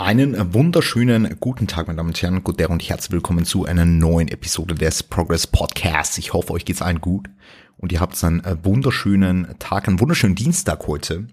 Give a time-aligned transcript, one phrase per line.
[0.00, 3.84] Einen wunderschönen guten Tag, meine Damen und Herren, guten Tag und herzlich willkommen zu einer
[3.84, 6.16] neuen Episode des Progress Podcasts.
[6.16, 7.28] Ich hoffe, euch geht's allen gut
[7.76, 11.26] und ihr habt einen wunderschönen Tag, einen wunderschönen Dienstag heute.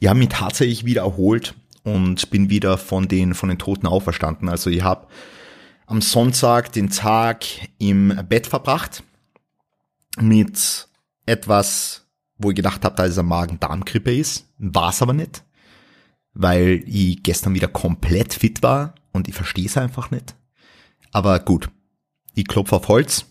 [0.00, 1.54] Ihr habt mich tatsächlich wieder erholt
[1.84, 4.48] und bin wieder von den, von den Toten auferstanden.
[4.48, 5.06] Also ich habe
[5.86, 7.44] am Sonntag den Tag
[7.78, 9.04] im Bett verbracht
[10.18, 10.88] mit
[11.26, 12.08] etwas,
[12.38, 14.48] wo ich gedacht habe, da ist eine Magen-Darm-Grippe ist.
[14.58, 15.44] War es aber nicht
[16.34, 20.34] weil ich gestern wieder komplett fit war und ich verstehe es einfach nicht.
[21.12, 21.70] Aber gut,
[22.34, 23.26] ich klopfe auf Holz.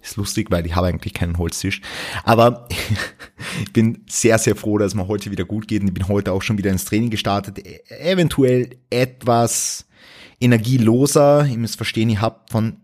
[0.00, 1.82] Ist lustig, weil ich habe eigentlich keinen Holztisch.
[2.24, 2.68] Aber
[3.62, 5.82] ich bin sehr, sehr froh, dass mir heute wieder gut geht.
[5.82, 7.58] Und ich bin heute auch schon wieder ins Training gestartet.
[7.58, 9.86] E-, eventuell etwas
[10.40, 11.46] energieloser.
[11.46, 12.76] Ihr müsst verstehen, ich habe von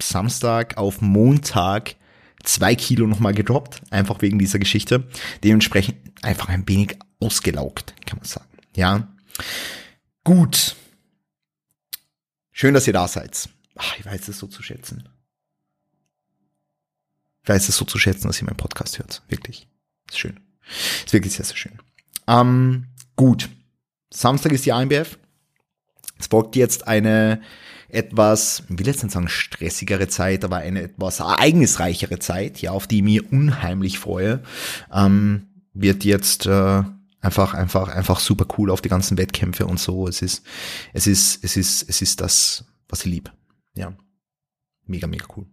[0.00, 1.96] Samstag auf Montag
[2.44, 3.82] zwei Kilo nochmal gedroppt.
[3.90, 5.08] Einfach wegen dieser Geschichte.
[5.42, 8.45] Dementsprechend einfach ein wenig ausgelaugt, kann man sagen.
[8.76, 9.08] Ja.
[10.22, 10.76] Gut.
[12.52, 13.48] Schön, dass ihr da seid.
[13.74, 15.08] Ach, ich weiß es so zu schätzen.
[17.42, 19.22] Ich weiß es so zu schätzen, dass ihr meinen Podcast hört.
[19.28, 19.68] Wirklich.
[20.08, 20.40] Ist schön.
[21.04, 21.78] Ist wirklich sehr, sehr schön.
[22.26, 23.48] Ähm, gut.
[24.12, 25.18] Samstag ist die IMBF.
[26.18, 27.42] Es folgt jetzt eine
[27.88, 32.86] etwas, ich will jetzt nicht sagen stressigere Zeit, aber eine etwas ereignisreichere Zeit, ja, auf
[32.86, 34.42] die ich mir unheimlich freue.
[34.92, 36.82] Ähm, wird jetzt äh,
[37.26, 40.08] einfach, einfach, einfach super cool auf die ganzen Wettkämpfe und so.
[40.08, 40.44] Es ist,
[40.92, 43.30] es ist, es ist, es ist das, was ich liebe.
[43.74, 43.92] Ja.
[44.86, 45.46] Mega, mega cool.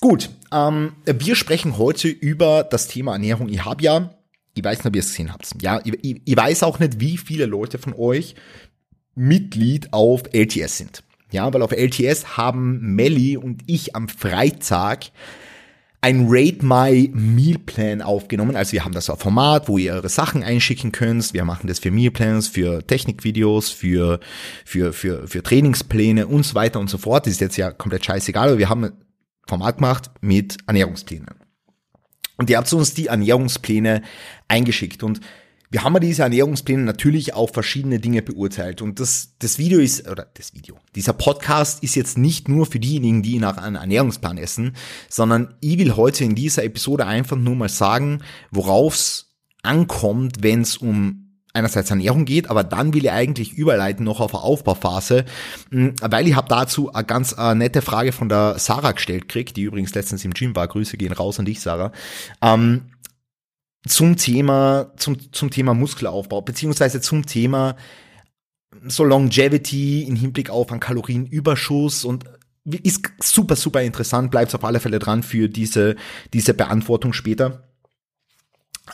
[0.00, 3.48] Gut, ähm, wir sprechen heute über das Thema Ernährung.
[3.48, 4.14] Ich habe ja,
[4.54, 5.62] ich weiß nicht, ob ihr es gesehen habt.
[5.62, 8.34] Ja, ich, ich, ich weiß auch nicht, wie viele Leute von euch
[9.14, 11.04] Mitglied auf LTS sind.
[11.30, 15.10] Ja, weil auf LTS haben Melly und ich am Freitag
[16.04, 18.56] ein Rate My Meal Plan aufgenommen.
[18.56, 21.32] Also wir haben das Format, wo ihr eure Sachen einschicken könnt.
[21.32, 24.20] Wir machen das für Meal Plans, für Technikvideos, für,
[24.66, 27.24] für, für, für Trainingspläne und so weiter und so fort.
[27.24, 28.92] Das ist jetzt ja komplett scheißegal, aber wir haben ein
[29.48, 31.30] Format gemacht mit Ernährungsplänen.
[32.36, 34.02] Und ihr habt uns die Ernährungspläne
[34.46, 35.20] eingeschickt und
[35.74, 38.80] wir haben diese Ernährungspläne natürlich auf verschiedene Dinge beurteilt.
[38.80, 42.78] Und das, das Video ist, oder das Video, dieser Podcast ist jetzt nicht nur für
[42.78, 44.76] diejenigen, die nach einem Ernährungsplan essen,
[45.08, 48.20] sondern ich will heute in dieser Episode einfach nur mal sagen,
[48.52, 54.04] worauf es ankommt, wenn es um einerseits Ernährung geht, aber dann will ich eigentlich überleiten
[54.04, 55.24] noch auf eine Aufbauphase,
[55.72, 59.56] hm, weil ich habe dazu eine ganz äh, nette Frage von der Sarah gestellt kriegt,
[59.56, 60.68] die übrigens letztens im Gym war.
[60.68, 61.90] Grüße gehen raus an dich, Sarah.
[62.40, 62.82] Ähm,
[63.86, 67.76] zum Thema, zum, zum Thema Muskelaufbau, beziehungsweise zum Thema
[68.86, 72.24] so Longevity in Hinblick auf einen Kalorienüberschuss und
[72.64, 75.96] ist super, super interessant, bleibt auf alle Fälle dran für diese,
[76.32, 77.68] diese Beantwortung später.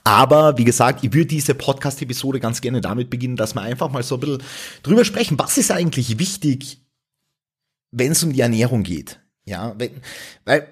[0.05, 4.03] Aber wie gesagt, ich würde diese Podcast-Episode ganz gerne damit beginnen, dass wir einfach mal
[4.03, 4.43] so ein bisschen
[4.83, 6.83] drüber sprechen, was ist eigentlich wichtig,
[7.91, 9.21] wenn es um die Ernährung geht.
[9.45, 9.91] Ja, wenn,
[10.45, 10.69] weil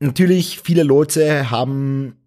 [0.00, 2.21] natürlich viele Leute haben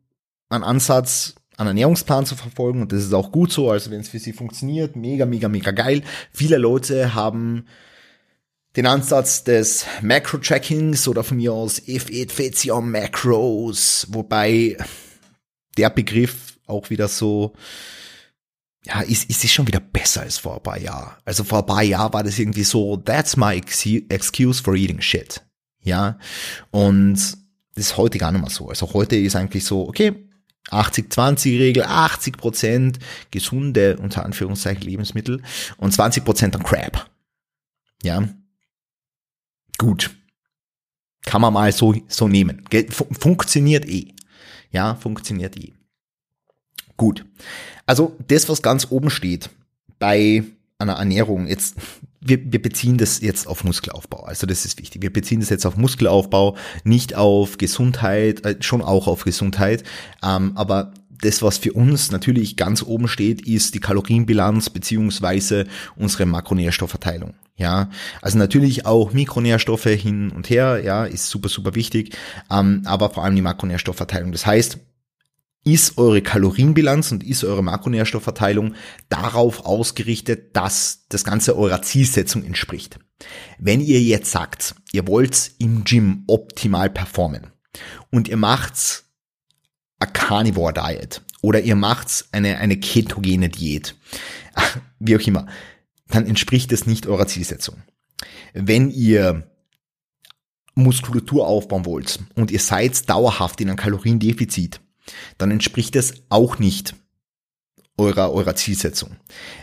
[0.56, 4.10] einen Ansatz, einen Ernährungsplan zu verfolgen und das ist auch gut so, also wenn es
[4.10, 6.02] für sie funktioniert, mega, mega, mega geil.
[6.32, 7.66] Viele Leute haben
[8.76, 14.78] den Ansatz des Macro-Trackings oder von mir aus if it fits your macros, wobei
[15.78, 17.54] der Begriff auch wieder so,
[18.86, 21.16] ja, ist, ist es schon wieder besser als vor ein paar Jahren.
[21.24, 23.56] Also vor ein paar Jahren war das irgendwie so, that's my
[24.10, 25.42] excuse for eating shit.
[25.82, 26.18] Ja,
[26.72, 27.38] und das
[27.76, 28.70] ist heute gar nicht mehr so.
[28.70, 30.25] Also heute ist eigentlich so, okay,
[30.70, 33.00] 80-20-Regel, 80 Prozent
[33.32, 35.42] gesunde, unter Anführungszeichen, Lebensmittel
[35.78, 37.10] und 20 Prozent an Crap.
[38.04, 38.28] Ja.
[39.78, 40.16] Gut.
[41.24, 42.64] Kann man mal so, so nehmen.
[42.90, 44.14] Funktioniert eh.
[44.72, 45.74] Ja, funktioniert eh.
[46.98, 47.26] Gut.
[47.86, 49.50] Also, das, was ganz oben steht
[50.00, 50.44] bei
[50.78, 51.76] einer Ernährung, jetzt
[52.26, 54.24] wir, wir beziehen das jetzt auf Muskelaufbau.
[54.24, 55.02] Also das ist wichtig.
[55.02, 59.84] Wir beziehen das jetzt auf Muskelaufbau, nicht auf Gesundheit, äh, schon auch auf Gesundheit.
[60.24, 65.66] Ähm, aber das, was für uns natürlich ganz oben steht, ist die Kalorienbilanz beziehungsweise
[65.96, 67.34] unsere Makronährstoffverteilung.
[67.58, 67.90] Ja,
[68.22, 72.18] also natürlich auch Mikronährstoffe hin und her, ja, ist super, super wichtig,
[72.52, 74.34] ähm, aber vor allem die Makronährstoffverteilung.
[74.34, 74.80] Das heißt,
[75.66, 78.76] ist eure Kalorienbilanz und ist eure Makronährstoffverteilung
[79.10, 83.00] darauf ausgerichtet, dass das Ganze eurer Zielsetzung entspricht.
[83.58, 87.48] Wenn ihr jetzt sagt, ihr wollt im Gym optimal performen
[88.12, 89.04] und ihr macht
[90.00, 93.96] a Carnivore Diet oder ihr macht eine, eine ketogene Diät,
[95.00, 95.48] wie auch immer,
[96.10, 97.82] dann entspricht es nicht eurer Zielsetzung.
[98.54, 99.50] Wenn ihr
[100.76, 104.82] Muskulatur aufbauen wollt und ihr seid dauerhaft in einem Kaloriendefizit,
[105.38, 106.96] dann entspricht es auch nicht
[107.98, 109.16] eurer, eurer Zielsetzung.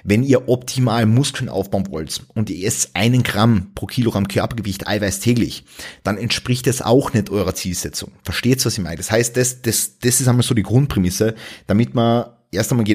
[0.05, 5.21] Wenn ihr optimal Muskeln aufbauen wollt und ihr esst einen Gramm pro Kilogramm Körpergewicht Eiweiß
[5.21, 5.65] täglich,
[6.03, 8.13] dann entspricht das auch nicht eurer Zielsetzung.
[8.23, 8.97] Versteht, was ich meine?
[8.97, 11.35] Das heißt, das, das, das ist einmal so die Grundprämisse,
[11.67, 12.87] damit man erst einmal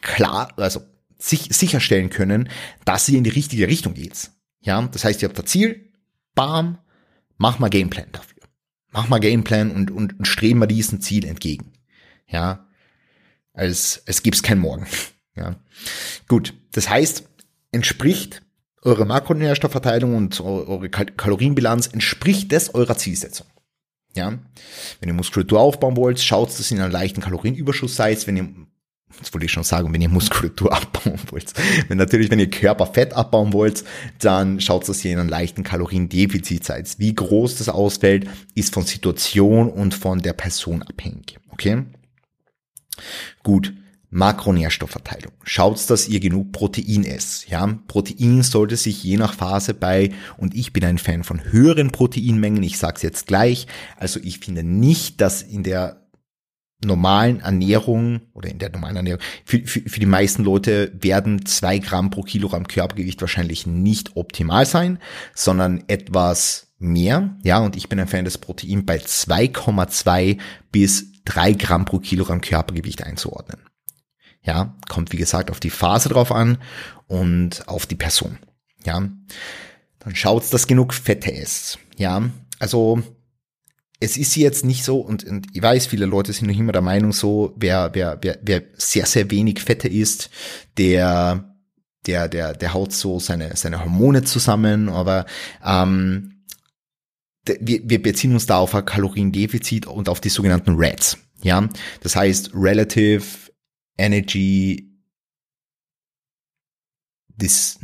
[0.00, 0.80] klar, also
[1.18, 2.48] sich, sicherstellen können,
[2.84, 4.30] dass ihr in die richtige Richtung geht.
[4.62, 5.92] Ja, das heißt, ihr habt das Ziel,
[6.34, 6.78] bam,
[7.38, 8.35] mach mal Gameplan dafür.
[8.96, 11.70] Mach mal Gameplan und, und, und streben wir diesem Ziel entgegen.
[12.28, 12.66] Ja,
[13.52, 14.86] als es gibt's kein Morgen.
[15.38, 15.54] Ja,
[16.28, 16.54] gut.
[16.72, 17.28] Das heißt,
[17.70, 18.40] entspricht
[18.80, 23.46] eure Makronährstoffverteilung und eure Kalorienbilanz entspricht das eurer Zielsetzung.
[24.14, 24.30] Ja,
[24.98, 28.26] wenn ihr Muskulatur aufbauen wollt, schaut, dass ihr in einem leichten Kalorienüberschuss seid.
[28.26, 28.48] Wenn ihr
[29.18, 31.52] das wollte ich schon sagen, wenn ihr Muskulatur abbauen wollt.
[31.88, 33.84] Wenn natürlich, wenn ihr Körperfett abbauen wollt,
[34.18, 36.98] dann schaut, dass ihr in einem leichten Kaloriendefizit seid.
[36.98, 41.38] Wie groß das ausfällt, ist von Situation und von der Person abhängig.
[41.50, 41.84] Okay?
[43.42, 43.72] Gut.
[44.10, 45.32] Makronährstoffverteilung.
[45.42, 47.48] Schaut, dass ihr genug Protein esst.
[47.48, 51.90] Ja, Protein sollte sich je nach Phase bei, und ich bin ein Fan von höheren
[51.90, 53.66] Proteinmengen, ich sag's jetzt gleich,
[53.96, 56.05] also ich finde nicht, dass in der
[56.84, 61.78] normalen Ernährung oder in der normalen Ernährung, für, für, für die meisten Leute werden zwei
[61.78, 64.98] Gramm pro Kilogramm Körpergewicht wahrscheinlich nicht optimal sein,
[65.34, 67.36] sondern etwas mehr.
[67.42, 70.38] Ja, und ich bin ein Fan des Protein bei 2,2
[70.70, 73.60] bis 3 Gramm pro Kilogramm Körpergewicht einzuordnen.
[74.42, 76.58] Ja, kommt wie gesagt auf die Phase drauf an
[77.08, 78.38] und auf die Person.
[78.84, 79.08] Ja,
[79.98, 81.78] dann schaut, dass genug Fette ist.
[81.96, 82.22] Ja,
[82.60, 83.02] also
[84.00, 86.82] es ist jetzt nicht so, und, und ich weiß, viele Leute sind noch immer der
[86.82, 90.30] Meinung so, wer, wer, wer, wer sehr, sehr wenig Fette isst,
[90.76, 91.56] der,
[92.06, 95.26] der, der, der haut so seine, seine Hormone zusammen, aber
[95.64, 96.44] ähm,
[97.60, 101.18] wir, wir beziehen uns da auf ein Kaloriendefizit und auf die sogenannten RADs.
[101.42, 101.68] Ja,
[102.00, 103.24] das heißt Relative
[103.96, 104.92] Energy
[107.28, 107.78] Dis,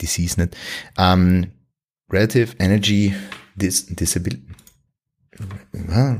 [0.00, 0.56] Disease nicht.
[0.98, 1.52] Ähm,
[2.10, 3.14] Relative Energy
[3.54, 4.46] Dis, Disability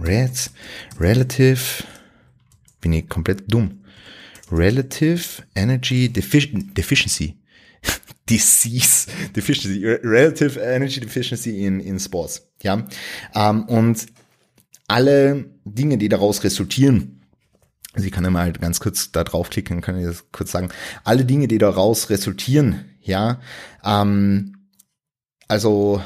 [0.03, 0.51] Reds,
[0.99, 1.85] Relative,
[2.81, 3.83] bin ich komplett dumm.
[4.51, 7.37] Relative Energy Defici Deficiency.
[8.29, 12.49] Disease Deficiency, Relative Energy Deficiency in, in Sports.
[12.63, 12.87] Ja,
[13.35, 14.07] ähm, und
[14.89, 17.23] alle Dinge, die daraus resultieren,
[17.93, 20.69] also ich kann ja mal ganz kurz da draufklicken, kann ich das kurz sagen,
[21.05, 23.41] alle Dinge, die daraus resultieren, ja,
[23.85, 24.69] ähm,
[25.49, 26.03] also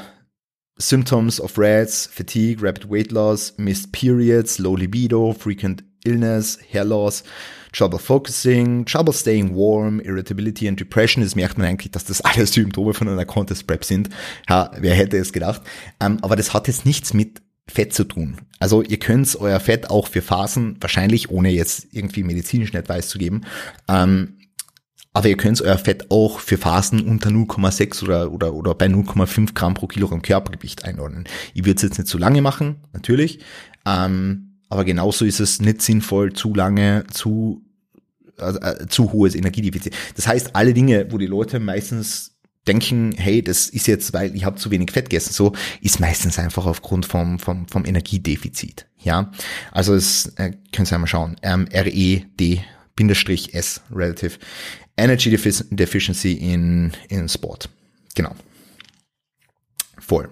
[0.81, 7.23] symptoms of RADS, fatigue, rapid weight loss, missed periods, low libido, frequent illness, hair loss,
[7.71, 11.23] trouble focusing, trouble staying warm, irritability and depression.
[11.23, 14.09] Das merkt man eigentlich, dass das alles Symptome von einer Contest Prep sind.
[14.49, 15.61] Ja, wer hätte es gedacht?
[15.99, 18.37] Ähm, aber das hat jetzt nichts mit Fett zu tun.
[18.59, 23.17] Also ihr könnt euer Fett auch für Phasen, wahrscheinlich ohne jetzt irgendwie medizinischen Advice zu
[23.17, 23.41] geben,
[23.87, 24.37] ähm,
[25.13, 29.53] aber ihr könnt euer Fett auch für Phasen unter 0,6 oder, oder, oder bei 0,5
[29.53, 31.25] Gramm pro Kilogramm Körpergewicht einordnen.
[31.53, 33.39] Ich würde es jetzt nicht zu lange machen, natürlich.
[33.85, 37.61] Ähm, aber genauso ist es nicht sinnvoll, zu lange, zu,
[38.39, 39.93] äh, äh, zu hohes Energiedefizit.
[40.15, 42.37] Das heißt, alle Dinge, wo die Leute meistens
[42.67, 46.39] denken, hey, das ist jetzt, weil ich habe zu wenig Fett gegessen, so ist meistens
[46.39, 48.87] einfach aufgrund vom, vom, vom Energiedefizit.
[48.99, 49.31] Ja,
[49.71, 51.35] also es äh, könnt ihr einmal schauen.
[51.41, 52.61] Ähm, RED
[52.95, 54.37] Bindestrich S relative
[55.01, 57.69] Energy Deficiency in, in Sport.
[58.15, 58.35] Genau.
[59.99, 60.29] Voll.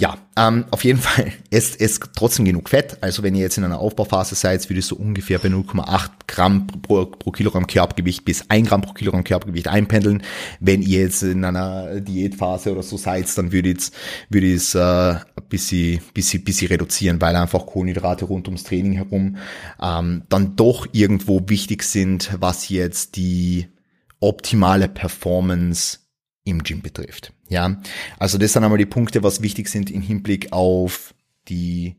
[0.00, 2.96] Ja, ähm, auf jeden Fall ist es trotzdem genug Fett.
[3.02, 6.66] Also wenn ihr jetzt in einer Aufbauphase seid, würde ich so ungefähr bei 0,8 Gramm
[6.66, 10.22] pro, pro Kilogramm Körpergewicht bis 1 Gramm pro Kilogramm Körpergewicht einpendeln.
[10.58, 13.90] Wenn ihr jetzt in einer Diätphase oder so seid, dann würde ich
[14.30, 18.94] würde ich es äh, ein bisschen, bisschen, bisschen reduzieren, weil einfach Kohlenhydrate rund ums Training
[18.94, 19.36] herum
[19.82, 23.66] ähm, dann doch irgendwo wichtig sind, was jetzt die
[24.20, 25.98] optimale Performance
[26.44, 27.32] im Gym betrifft.
[27.48, 27.80] Ja,
[28.18, 31.14] also das sind einmal die Punkte, was wichtig sind im Hinblick auf
[31.48, 31.96] die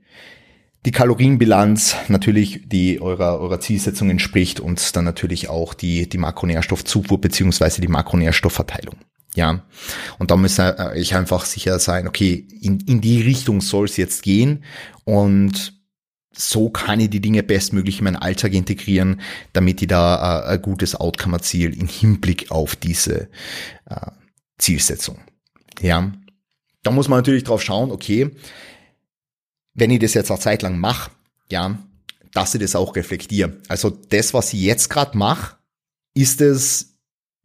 [0.86, 7.22] die Kalorienbilanz natürlich, die eurer, eurer Zielsetzung entspricht und dann natürlich auch die, die Makronährstoffzufuhr
[7.22, 8.96] beziehungsweise die Makronährstoffverteilung.
[9.36, 9.64] Ja,
[10.18, 13.96] und da müsste äh, ich einfach sicher sein, okay, in, in die Richtung soll es
[13.96, 14.64] jetzt gehen
[15.06, 15.81] und
[16.34, 19.22] so kann ich die Dinge bestmöglich in meinen Alltag integrieren,
[19.54, 23.30] damit ich da äh, ein gutes Outcome erziele im Hinblick auf diese
[23.86, 24.12] äh,
[24.58, 25.20] Zielsetzung.
[25.82, 26.12] Ja,
[26.84, 28.32] da muss man natürlich drauf schauen, okay,
[29.74, 31.12] wenn ich das jetzt eine Zeit lang mache,
[31.50, 31.78] ja,
[32.34, 33.58] dass ich das auch reflektiere.
[33.68, 35.58] Also das, was ich jetzt gerade mache,
[36.14, 36.91] ist es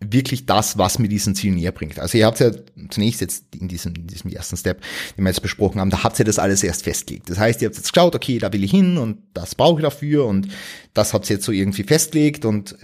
[0.00, 1.98] wirklich das, was mir diesen Ziel näher bringt.
[1.98, 2.50] Also ihr habt ja
[2.90, 4.82] zunächst jetzt in diesem, in diesem ersten Step,
[5.16, 7.30] den wir jetzt besprochen haben, da habt ihr das alles erst festgelegt.
[7.30, 9.84] Das heißt, ihr habt jetzt geschaut, okay, da will ich hin und das brauche ich
[9.84, 10.48] dafür und
[10.92, 12.76] das habt ihr jetzt so irgendwie festgelegt und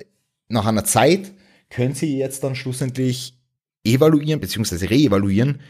[0.49, 1.33] nach einer Zeit
[1.69, 3.38] können Sie jetzt dann schlussendlich
[3.85, 4.87] evaluieren bzw.
[4.87, 5.61] reevaluieren,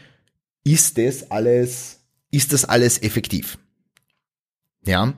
[0.63, 3.57] ist das alles, ist das alles effektiv?
[4.85, 5.13] Ja.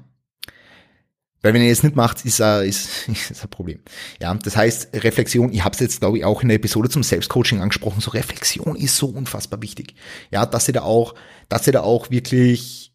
[1.46, 3.80] Weil wenn ihr es nicht macht, ist, uh, ist, ist ein Problem.
[4.20, 7.04] Ja, das heißt, Reflexion, ich habe es jetzt, glaube ich, auch in der Episode zum
[7.04, 9.94] Selbstcoaching angesprochen, so Reflexion ist so unfassbar wichtig.
[10.32, 11.14] Ja, dass ihr da auch,
[11.48, 12.94] dass ihr da auch wirklich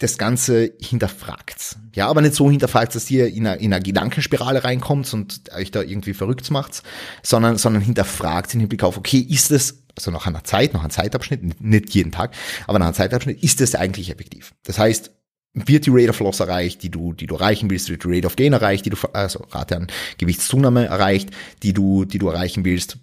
[0.00, 1.76] das Ganze hinterfragt.
[1.94, 5.70] Ja, aber nicht so hinterfragt, dass ihr in einer, in einer Gedankenspirale reinkommt und euch
[5.70, 6.82] da irgendwie verrückt macht,
[7.22, 10.90] sondern, sondern hinterfragt im Hinblick auf, okay, ist es, also nach einer Zeit, nach einem
[10.90, 12.34] Zeitabschnitt, nicht jeden Tag,
[12.66, 14.54] aber nach einem Zeitabschnitt, ist das eigentlich effektiv?
[14.64, 15.12] Das heißt,
[15.54, 18.26] wird die Rate of Loss erreicht, die du, die du erreichen willst, wird die Rate
[18.26, 19.86] of Gain erreicht, die du, also Rate an
[20.18, 21.30] Gewichtszunahme erreicht,
[21.62, 22.98] die du, die du erreichen willst?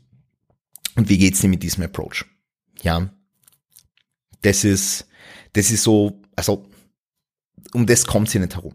[0.95, 2.25] Und wie geht's dir mit diesem Approach?
[2.81, 3.09] Ja.
[4.41, 5.07] Das ist,
[5.53, 6.65] das ist so, also
[7.73, 8.73] um das kommt sie nicht herum.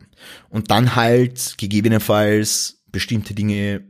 [0.48, 3.84] Und dann halt gegebenenfalls bestimmte Dinge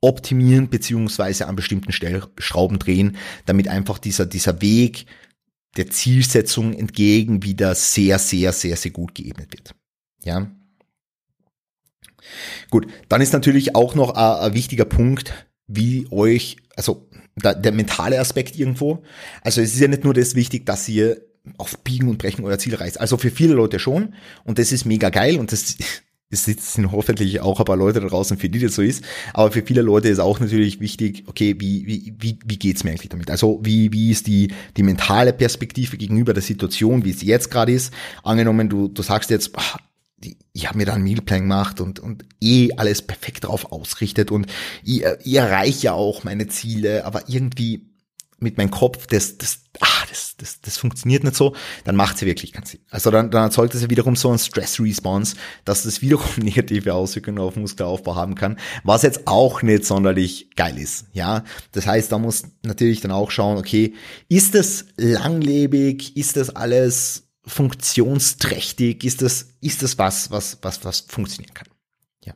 [0.00, 5.06] optimieren beziehungsweise an bestimmten Stellschrauben drehen, damit einfach dieser, dieser Weg
[5.76, 9.74] der Zielsetzung entgegen wieder sehr, sehr, sehr, sehr gut geebnet wird.
[10.24, 10.50] Ja.
[12.70, 15.32] Gut, dann ist natürlich auch noch ein, ein wichtiger Punkt,
[15.66, 19.04] wie euch, also der, der mentale Aspekt irgendwo.
[19.42, 21.22] Also es ist ja nicht nur das wichtig, dass ihr
[21.56, 23.00] auf Biegen und Brechen euer Ziel reißt.
[23.00, 25.76] Also für viele Leute schon und das ist mega geil und das
[26.30, 29.02] es sind hoffentlich auch ein paar Leute da draußen, für die das so ist.
[29.32, 32.90] Aber für viele Leute ist auch natürlich wichtig, okay, wie, wie, wie, wie geht's mir
[32.90, 33.30] eigentlich damit?
[33.30, 37.72] Also wie, wie ist die, die mentale Perspektive gegenüber der Situation, wie es jetzt gerade
[37.72, 37.94] ist?
[38.22, 39.78] Angenommen, du, du sagst jetzt, ach,
[40.52, 44.48] ich habe mir da einen Mealplan gemacht und, und eh alles perfekt drauf ausrichtet und
[44.82, 47.87] ich, ich erreiche ja auch meine Ziele, aber irgendwie
[48.40, 51.54] mit meinem Kopf, das, das, ah, das, das, das funktioniert nicht so,
[51.84, 52.80] dann macht sie wirklich keinen Sinn.
[52.90, 57.38] Also dann, dann erzeugt es ja wiederum so einen Stress-Response, dass das wiederum negative Auswirkungen
[57.38, 61.06] auf Muskelaufbau haben kann, was jetzt auch nicht sonderlich geil ist.
[61.12, 63.94] Ja, das heißt, da muss natürlich dann auch schauen, okay,
[64.28, 71.00] ist das langlebig, ist das alles funktionsträchtig, ist das, ist das was, was, was, was
[71.00, 71.68] funktionieren kann.
[72.24, 72.34] Ja.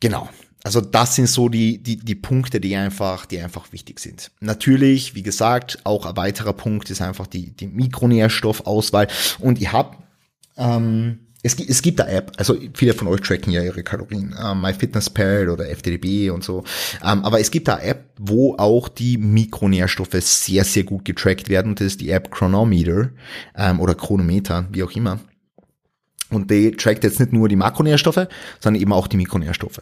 [0.00, 0.28] Genau.
[0.62, 4.30] Also das sind so die, die, die Punkte, die einfach, die einfach wichtig sind.
[4.40, 9.08] Natürlich, wie gesagt, auch ein weiterer Punkt ist einfach die, die Mikronährstoffauswahl.
[9.38, 9.96] Und ich habe
[10.56, 14.60] ähm, es, es gibt da App, also viele von euch tracken ja ihre Kalorien, ähm,
[14.60, 16.64] MyFitnessPal oder FTDB und so.
[17.02, 21.74] Ähm, aber es gibt da App, wo auch die Mikronährstoffe sehr, sehr gut getrackt werden.
[21.74, 23.10] das ist die App Chronometer
[23.56, 25.18] ähm, oder Chronometer, wie auch immer.
[26.30, 28.28] Und die trackt jetzt nicht nur die Makronährstoffe,
[28.60, 29.80] sondern eben auch die Mikronährstoffe.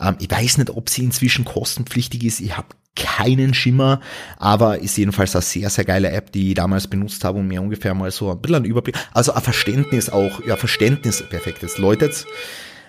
[0.00, 2.40] Ähm, ich weiß nicht, ob sie inzwischen kostenpflichtig ist.
[2.40, 4.00] Ich habe keinen Schimmer,
[4.36, 7.62] aber ist jedenfalls eine sehr, sehr geile App, die ich damals benutzt habe, um mir
[7.62, 11.78] ungefähr mal so ein bisschen einen Überblick, also ein Verständnis auch, ja, Verständnis, perfekt, jetzt
[11.78, 12.26] läutet's,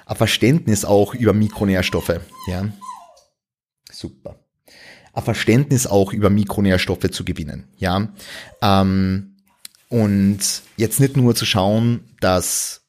[0.06, 2.66] ein Verständnis auch über Mikronährstoffe, ja.
[3.92, 4.40] Super.
[5.14, 8.10] Ein Verständnis auch über Mikronährstoffe zu gewinnen, ja.
[8.62, 9.36] Ähm,
[9.88, 10.40] und
[10.78, 12.81] jetzt nicht nur zu schauen, dass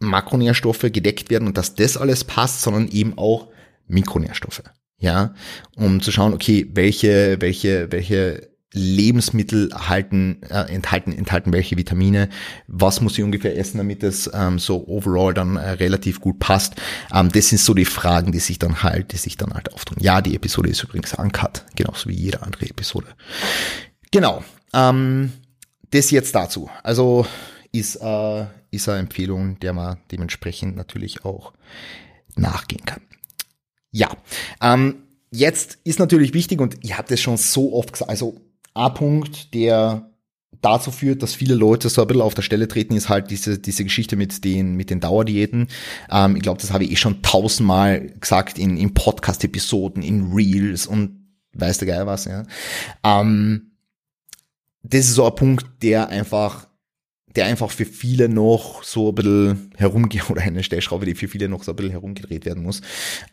[0.00, 3.48] Makronährstoffe gedeckt werden und dass das alles passt, sondern eben auch
[3.86, 4.62] Mikronährstoffe.
[4.98, 5.34] Ja,
[5.76, 12.28] um zu schauen, okay, welche, welche, welche Lebensmittel erhalten, äh, enthalten, enthalten welche Vitamine,
[12.68, 16.74] was muss ich ungefähr essen, damit es ähm, so overall dann äh, relativ gut passt.
[17.12, 19.96] Ähm, das sind so die Fragen, die sich dann halt, die sich dann halt auftun.
[20.00, 23.08] Ja, die Episode ist übrigens uncut, genauso wie jede andere Episode.
[24.12, 24.44] Genau.
[24.72, 25.32] Ähm,
[25.90, 26.70] das jetzt dazu.
[26.84, 27.26] Also
[27.72, 31.52] ist, äh, ist eine Empfehlung, der man dementsprechend natürlich auch
[32.36, 33.02] nachgehen kann.
[33.90, 34.10] Ja,
[34.62, 38.40] ähm, jetzt ist natürlich wichtig und ihr habt es schon so oft gesagt, also
[38.74, 40.10] A-Punkt, der
[40.60, 43.58] dazu führt, dass viele Leute so ein bisschen auf der Stelle treten, ist halt diese,
[43.58, 45.68] diese Geschichte mit den, mit den Dauerdiäten.
[46.10, 50.86] Ähm, ich glaube, das habe ich eh schon tausendmal gesagt in, in Podcast-Episoden, in Reels
[50.86, 51.20] und
[51.54, 52.44] weiß der Geil was, ja.
[53.02, 53.72] Ähm,
[54.82, 56.66] das ist so ein Punkt, der einfach
[57.36, 61.48] der einfach für viele noch so ein bisschen herumgeht, oder eine Stellschraube, die für viele
[61.48, 62.80] noch so ein bisschen herumgedreht werden muss,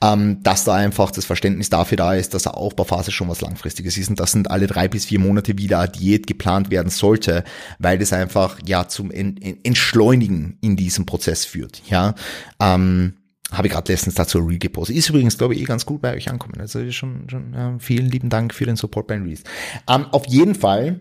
[0.02, 3.98] ähm, dass da einfach das Verständnis dafür da ist, dass eine Aufbauphase schon was Langfristiges
[3.98, 7.44] ist und das sind alle drei bis vier Monate wieder eine Diät geplant werden sollte,
[7.80, 12.16] weil das einfach ja zum Entschleunigen in diesem Prozess führt, ja.
[12.60, 13.14] Ähm,
[13.52, 14.98] habe ich gerade letztens dazu Reel gepostet.
[14.98, 16.60] Ist übrigens, glaube ich, eh ganz gut bei euch ankommen.
[16.60, 19.44] Also schon, schon ja, vielen lieben Dank für den Support bei Reels.
[19.88, 21.00] Ähm, auf jeden Fall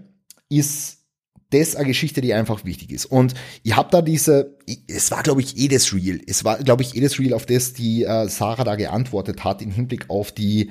[0.48, 1.05] ist
[1.50, 3.06] das eine Geschichte, die einfach wichtig ist.
[3.06, 4.56] Und ich habe da diese,
[4.88, 7.46] es war glaube ich eh das Real, es war glaube ich eh das Real, auf
[7.46, 10.70] das die äh, Sarah da geantwortet hat im Hinblick auf die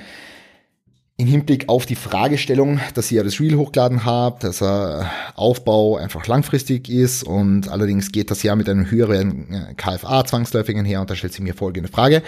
[1.18, 5.96] in Hinblick auf die Fragestellung, dass ihr ja das Reel hochgeladen habt, dass er Aufbau
[5.96, 11.00] einfach langfristig ist und allerdings geht das ja mit einem höheren äh, KFA zwangsläufig einher
[11.00, 12.22] und da stellt sich mir folgende Frage.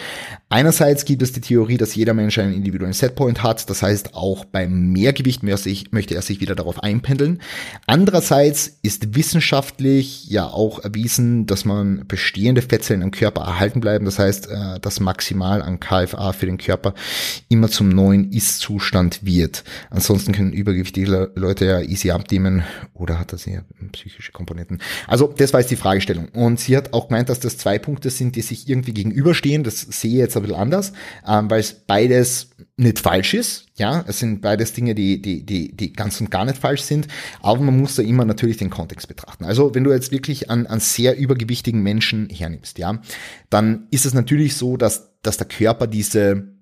[0.47, 4.45] Einerseits gibt es die Theorie, dass jeder Mensch einen individuellen Setpoint hat, das heißt auch
[4.45, 7.41] beim Mehrgewicht möchte er sich wieder darauf einpendeln.
[7.87, 14.17] Andererseits ist wissenschaftlich ja auch erwiesen, dass man bestehende Fettzellen im Körper erhalten bleiben, das
[14.17, 16.93] heißt, äh, das Maximal an KFA für den Körper
[17.49, 19.63] immer zum neuen Ist-Zustand Zustand wird.
[19.89, 24.81] Ansonsten können übergewichtige Leute ja easy abnehmen oder hat das eher psychische Komponenten.
[25.07, 26.29] Also das war jetzt die Fragestellung.
[26.29, 29.63] Und sie hat auch gemeint, dass das zwei Punkte sind, die sich irgendwie gegenüberstehen.
[29.63, 30.93] Das sehe ich jetzt ein bisschen anders,
[31.27, 33.65] ähm, weil es beides nicht falsch ist.
[33.77, 37.07] Ja, es sind beides Dinge, die, die, die, die ganz und gar nicht falsch sind.
[37.41, 39.43] Aber man muss da immer natürlich den Kontext betrachten.
[39.43, 43.01] Also wenn du jetzt wirklich an, an sehr übergewichtigen Menschen hernimmst, ja,
[43.49, 46.56] dann ist es natürlich so, dass, dass der Körper diese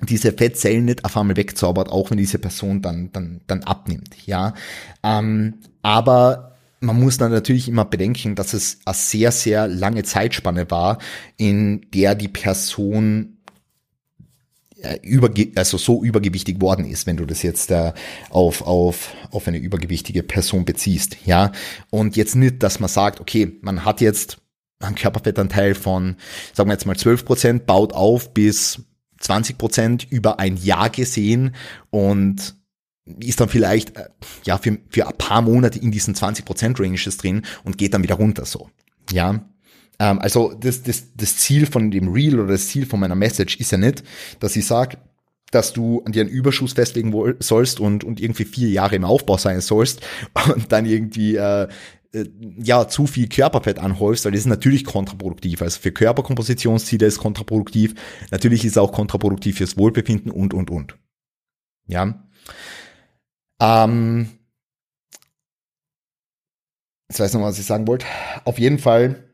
[0.00, 4.54] diese Fettzellen nicht auf einmal wegzaubert, auch wenn diese Person dann, dann, dann abnimmt, ja.
[5.02, 10.70] Ähm, aber man muss dann natürlich immer bedenken, dass es eine sehr, sehr lange Zeitspanne
[10.70, 10.98] war,
[11.36, 13.38] in der die Person
[14.82, 17.92] äh, überge also so übergewichtig worden ist, wenn du das jetzt äh,
[18.28, 21.52] auf, auf, auf eine übergewichtige Person beziehst, ja.
[21.90, 24.38] Und jetzt nicht, dass man sagt, okay, man hat jetzt
[24.78, 26.16] einen Körperfettanteil von,
[26.52, 28.82] sagen wir jetzt mal 12 Prozent, baut auf bis
[29.20, 31.54] 20 Prozent über ein Jahr gesehen
[31.90, 32.56] und
[33.20, 34.08] ist dann vielleicht äh,
[34.44, 38.02] ja für, für ein paar Monate in diesen 20 Prozent Ranges drin und geht dann
[38.02, 38.68] wieder runter so.
[39.12, 39.46] Ja.
[39.98, 43.56] Ähm, also das, das, das Ziel von dem Reel oder das Ziel von meiner Message
[43.56, 44.02] ist ja nicht,
[44.40, 44.98] dass ich sage,
[45.52, 49.36] dass du an dir einen Überschuss festlegen sollst und, und irgendwie vier Jahre im Aufbau
[49.36, 50.00] sein sollst
[50.54, 51.68] und dann irgendwie äh,
[52.58, 55.62] ja, zu viel Körperfett anhäufst, weil das ist natürlich kontraproduktiv.
[55.62, 57.94] Also für Körperkompositionsziele ist kontraproduktiv.
[58.30, 60.96] Natürlich ist es auch kontraproduktiv fürs Wohlbefinden und, und, und.
[61.86, 62.26] Ja.
[63.60, 64.28] Ähm,
[67.08, 68.06] jetzt weiß ich noch, was ich sagen wollte.
[68.44, 69.30] Auf jeden Fall,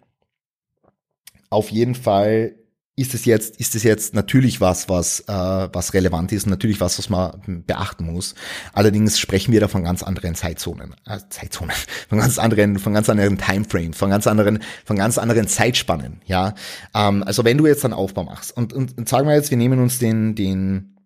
[1.51, 2.62] auf jeden Fall
[2.95, 5.33] ist es jetzt, ist es jetzt natürlich was, was, äh,
[5.73, 8.35] was relevant ist, natürlich was, was man beachten muss.
[8.75, 11.75] Allerdings sprechen wir da von ganz anderen Zeitzonen, äh, Zeitzonen,
[12.09, 16.55] von ganz anderen, von ganz anderen Timeframes, von ganz anderen, von ganz anderen Zeitspannen, ja.
[16.95, 19.59] Ähm, also wenn du jetzt einen Aufbau machst und, und, und sagen wir jetzt, wir
[19.59, 20.99] nehmen uns den, den,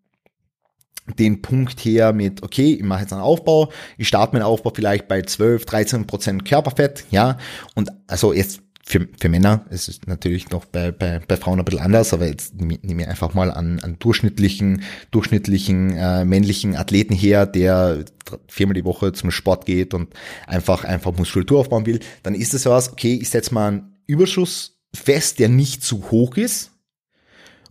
[1.20, 5.06] den Punkt her mit, okay, ich mache jetzt einen Aufbau, ich starte meinen Aufbau vielleicht
[5.06, 7.38] bei 12, 13 Prozent Körperfett, ja,
[7.76, 11.64] und also jetzt für, für Männer, es ist natürlich noch bei, bei, bei Frauen ein
[11.64, 17.12] bisschen anders, aber jetzt nehme ich einfach mal an, an durchschnittlichen, durchschnittlichen äh, männlichen Athleten
[17.12, 18.04] her, der
[18.46, 20.14] viermal die Woche zum Sport geht und
[20.46, 24.78] einfach, einfach Muskulatur aufbauen will, dann ist es was, okay, ich setze mal einen Überschuss
[24.94, 26.70] fest, der nicht zu hoch ist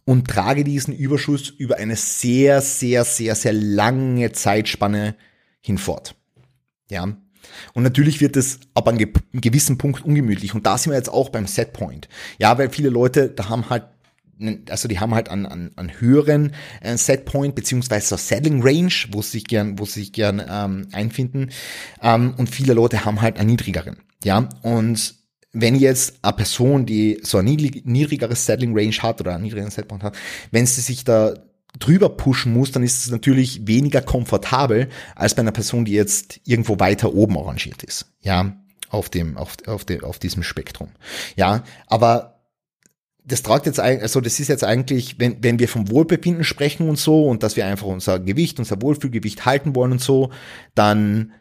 [0.03, 5.15] und trage diesen Überschuss über eine sehr, sehr, sehr, sehr lange Zeitspanne
[5.61, 6.15] hinfort.
[6.89, 7.17] Ja,
[7.73, 10.53] und natürlich wird es ab einem gewissen Punkt ungemütlich.
[10.53, 12.07] Und da sind wir jetzt auch beim Setpoint.
[12.37, 13.83] Ja, weil viele Leute, da haben halt
[14.69, 19.21] also die haben halt einen, einen, einen höheren äh, Setpoint beziehungsweise so Selling Range, wo
[19.21, 21.51] sie sich gern, wo sie sich gern ähm, einfinden.
[22.01, 23.97] Ähm, und viele Leute haben halt einen niedrigeren.
[24.23, 25.15] Ja, und
[25.53, 30.03] wenn jetzt eine Person, die so ein niedrigeres Settling Range hat oder einen niedrigeren Setpoint
[30.03, 30.17] hat,
[30.51, 31.33] wenn sie sich da
[31.79, 36.39] drüber pushen muss, dann ist es natürlich weniger komfortabel als bei einer Person, die jetzt
[36.45, 38.13] irgendwo weiter oben arrangiert ist.
[38.21, 38.55] Ja,
[38.89, 40.89] auf dem, auf, auf dem, auf diesem Spektrum.
[41.35, 42.35] Ja, aber
[43.25, 46.87] das tragt jetzt eigentlich, also das ist jetzt eigentlich, wenn, wenn wir vom Wohlbefinden sprechen
[46.87, 50.29] und so und dass wir einfach unser Gewicht, unser Wohlfühlgewicht halten wollen und so,
[50.75, 51.33] dann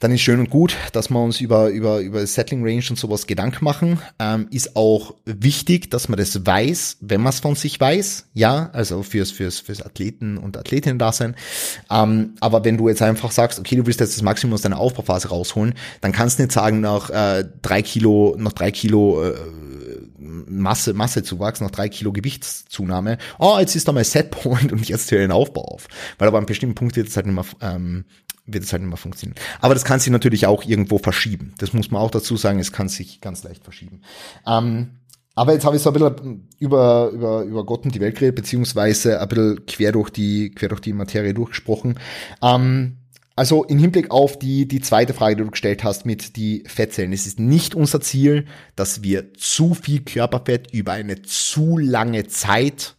[0.00, 3.26] dann ist schön und gut, dass wir uns über, über, über Settling Range und sowas
[3.26, 4.00] Gedanken machen.
[4.18, 8.26] Ähm, ist auch wichtig, dass man das weiß, wenn man es von sich weiß.
[8.34, 11.34] Ja, also fürs, fürs, fürs Athleten und Athletinnen da sein.
[11.90, 14.78] Ähm, aber wenn du jetzt einfach sagst, okay, du willst jetzt das Maximum aus deiner
[14.78, 19.34] Aufbauphase rausholen, dann kannst du nicht sagen, nach äh, drei Kilo, nach drei Kilo äh,
[20.58, 25.20] Masse, Massezuwachs, nach drei Kilo Gewichtszunahme, oh, jetzt ist da mein Setpoint und jetzt höre
[25.20, 25.88] ich den Aufbau auf.
[26.18, 28.04] Weil aber an bestimmten Punkt wird es halt nicht mehr, ähm,
[28.46, 29.38] wird es halt nicht mehr funktionieren.
[29.60, 31.54] Aber das kann sich natürlich auch irgendwo verschieben.
[31.58, 34.02] Das muss man auch dazu sagen, es kann sich ganz leicht verschieben.
[34.46, 34.98] Ähm,
[35.38, 38.34] aber jetzt habe ich so ein bisschen über, über, über Gott und die Welt geredet,
[38.34, 42.00] beziehungsweise ein bisschen quer durch die, quer durch die Materie durchgesprochen.
[42.42, 42.96] Ähm,
[43.38, 47.12] also im Hinblick auf die, die zweite Frage, die du gestellt hast mit die Fettzellen.
[47.12, 52.96] Es ist nicht unser Ziel, dass wir zu viel Körperfett über eine zu lange Zeit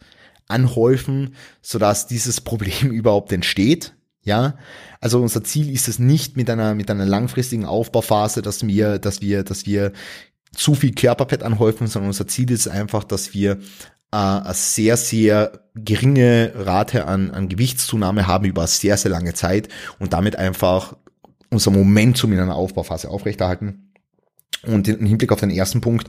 [0.47, 3.93] anhäufen, sodass dieses Problem überhaupt entsteht.
[4.21, 4.55] Ja,
[5.01, 9.21] also unser Ziel ist es nicht mit einer, mit einer langfristigen Aufbauphase, dass wir, dass
[9.21, 9.91] wir, dass wir
[10.55, 13.59] zu viel Körperfett anhäufen, sondern unser Ziel ist einfach, dass wir
[14.13, 20.13] äh, sehr, sehr geringe Rate an, an Gewichtszunahme haben über sehr, sehr lange Zeit und
[20.13, 20.95] damit einfach
[21.49, 23.91] unser Momentum in einer Aufbauphase aufrechterhalten.
[24.63, 26.07] Und im Hinblick auf den ersten Punkt,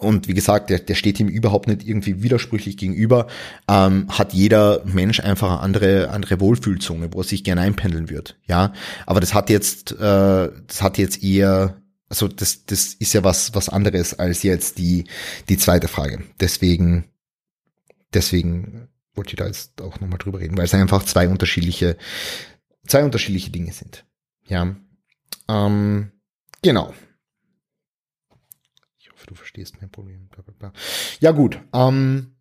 [0.00, 3.26] und wie gesagt, der, der steht ihm überhaupt nicht irgendwie widersprüchlich gegenüber,
[3.68, 8.38] ähm, hat jeder Mensch einfach eine andere, andere Wohlfühlzunge, wo er sich gerne einpendeln wird.
[8.46, 8.72] Ja,
[9.06, 11.76] aber das hat jetzt, äh, das hat jetzt eher,
[12.08, 15.04] also das, das ist ja was, was anderes als jetzt die,
[15.48, 16.22] die zweite Frage.
[16.40, 17.04] Deswegen,
[18.14, 21.96] deswegen wollte ich da jetzt auch nochmal drüber reden, weil es einfach zwei unterschiedliche,
[22.86, 24.04] zwei unterschiedliche Dinge sind.
[24.46, 24.76] Ja,
[25.48, 26.12] ähm,
[26.62, 26.92] genau
[29.30, 30.28] du verstehst mein Problem.
[31.20, 32.36] Ja gut, ähm,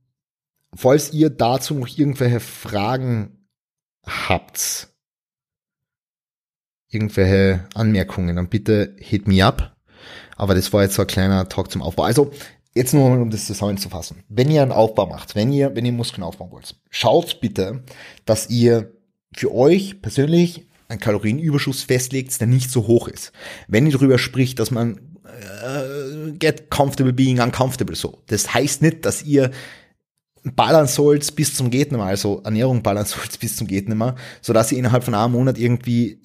[0.75, 3.47] falls ihr dazu noch irgendwelche Fragen
[4.05, 4.89] habt,
[6.89, 9.75] irgendwelche Anmerkungen, dann bitte hit me up.
[10.35, 12.03] Aber das war jetzt so ein kleiner Talk zum Aufbau.
[12.03, 12.31] Also
[12.79, 14.23] jetzt nur um das zusammenzufassen.
[14.29, 17.83] Wenn ihr einen Aufbau macht, wenn ihr, wenn ihr Muskeln aufbauen wollt, schaut bitte,
[18.25, 18.93] dass ihr
[19.35, 23.31] für euch persönlich einen Kalorienüberschuss festlegt, der nicht so hoch ist.
[23.67, 28.23] Wenn ihr darüber spricht, dass man äh, get comfortable being uncomfortable so.
[28.27, 29.51] Das heißt nicht, dass ihr
[30.43, 34.53] ballern sollt bis zum geht nimmer, also Ernährung ballern sollt bis zum geht nimmer, so
[34.53, 36.21] dass ihr innerhalb von einem Monat irgendwie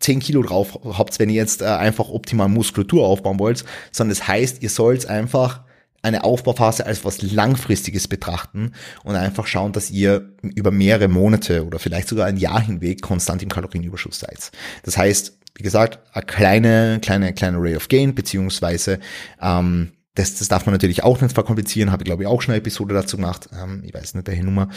[0.00, 4.28] 10 Kilo drauf habt, wenn ihr jetzt äh, einfach optimal Muskulatur aufbauen wollt, sondern das
[4.28, 5.62] heißt, ihr sollt einfach
[6.04, 8.72] eine Aufbauphase als was Langfristiges betrachten
[9.04, 13.42] und einfach schauen, dass ihr über mehrere Monate oder vielleicht sogar ein Jahr hinweg konstant
[13.42, 14.52] im Kalorienüberschuss seid.
[14.82, 18.98] Das heißt, wie gesagt, eine kleine, kleine, kleine Ray of Gain, beziehungsweise
[19.40, 22.52] ähm, das, das darf man natürlich auch nicht verkomplizieren, habe ich glaube ich auch schon
[22.52, 24.68] eine Episode dazu gemacht, ähm, ich weiß nicht welche Nummer,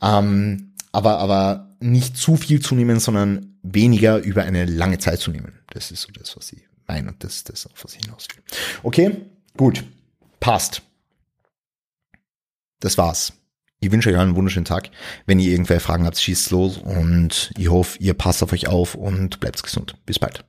[0.00, 5.30] ähm, aber, aber nicht zu viel zu nehmen, sondern weniger über eine lange Zeit zu
[5.30, 5.60] nehmen.
[5.70, 8.42] Das ist so das, was ich meine und das, das auf was ich hinaus will.
[8.82, 9.16] Okay,
[9.56, 9.84] gut,
[10.40, 10.82] passt.
[12.80, 13.32] Das war's.
[13.80, 14.90] Ich wünsche euch einen wunderschönen Tag.
[15.26, 18.94] Wenn ihr irgendwelche Fragen habt, schießt los und ich hoffe, ihr passt auf euch auf
[18.94, 19.96] und bleibt gesund.
[20.06, 20.44] Bis bald.